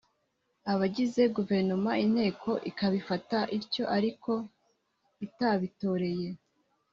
[0.71, 4.31] Abagize guverinoma inteko ikabifata ityo ariko
[5.25, 6.29] itabitoreye